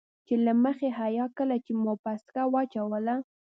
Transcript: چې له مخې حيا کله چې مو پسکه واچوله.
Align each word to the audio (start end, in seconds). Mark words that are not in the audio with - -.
چې 0.27 0.33
له 0.45 0.53
مخې 0.63 0.89
حيا 0.99 1.25
کله 1.37 1.55
چې 1.65 1.71
مو 1.81 1.93
پسکه 2.03 2.43
واچوله. 2.53 3.15